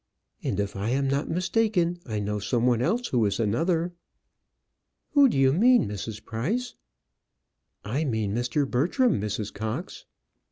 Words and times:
"And, 0.41 0.59
if 0.59 0.75
I 0.75 0.89
am 0.89 1.07
not 1.07 1.29
mistaken, 1.29 1.99
I 2.07 2.19
know 2.19 2.39
some 2.39 2.65
one 2.65 2.81
else 2.81 3.09
who 3.09 3.23
is 3.27 3.39
another." 3.39 3.93
"Who 5.11 5.29
do 5.29 5.37
you 5.37 5.53
mean, 5.53 5.87
Mrs. 5.87 6.25
Price?" 6.25 6.73
"I 7.85 8.03
mean 8.05 8.33
Mr. 8.33 8.67
Bertram, 8.67 9.21
Mrs. 9.21 9.53
Cox." 9.53 10.05